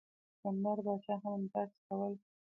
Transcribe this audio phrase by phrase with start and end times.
[0.33, 2.13] سکندر پاچا هم همداسې کول.